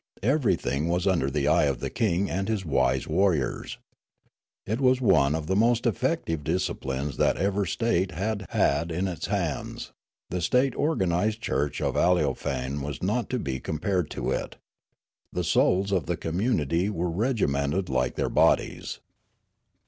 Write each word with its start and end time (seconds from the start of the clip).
Everything 0.23 0.87
was 0.87 1.05
under 1.05 1.29
the 1.29 1.47
eye 1.47 1.65
of 1.65 1.79
the 1.79 1.91
king 1.91 2.27
and 2.27 2.49
his 2.49 2.65
wise 2.65 3.07
warriors. 3.07 3.77
It 4.65 4.81
was 4.81 4.99
one 4.99 5.35
of 5.35 5.45
the 5.45 5.55
most 5.55 5.85
effective 5.85 6.43
disciplines 6.43 7.17
that 7.17 7.37
ever 7.37 7.67
state 7.67 8.09
had 8.13 8.47
had 8.49 8.91
in 8.91 9.07
its 9.07 9.27
hands; 9.27 9.91
the 10.31 10.41
state 10.41 10.75
organised 10.75 11.39
church 11.39 11.81
of 11.81 11.93
Aleofane 11.95 12.81
was 12.81 13.03
not 13.03 13.29
to 13.29 13.37
be 13.37 13.59
compared 13.59 14.09
to 14.09 14.31
it. 14.31 14.55
The 15.31 15.43
souls 15.43 15.91
of 15.91 16.07
the 16.07 16.17
community 16.17 16.89
were 16.89 17.07
regimented 17.11 17.87
like 17.87 18.15
their 18.15 18.27
bodies. 18.29 19.01